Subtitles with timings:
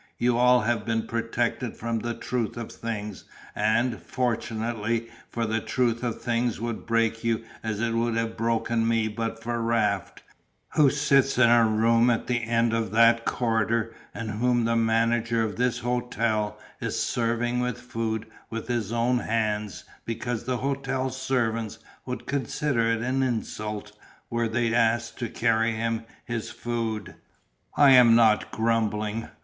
[0.17, 6.01] You all have been protected from the truth of things, and fortunately, for the truth
[6.01, 10.23] of things would break you as it would have broken me but for Raft,
[10.69, 15.43] who sits in a room at the end of that corridor and whom the manager
[15.43, 21.77] of this hotel is serving with food with his own hands because the hotel servants
[22.07, 23.91] would consider it an insult
[24.31, 27.13] were they asked to carry him his food.
[27.77, 29.27] "I am not grumbling.